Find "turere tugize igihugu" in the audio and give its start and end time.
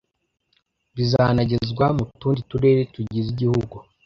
2.49-3.75